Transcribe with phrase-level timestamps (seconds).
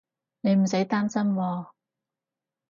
[0.39, 1.67] 你唔使擔心喎